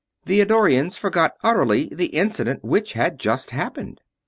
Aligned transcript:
The 0.25 0.39
Eddorians 0.41 0.97
forgot 0.97 1.35
utterly 1.43 1.87
the 1.93 2.07
incident 2.07 2.63
which 2.63 2.93
had 2.93 3.19
just 3.19 3.51
happened. 3.51 4.01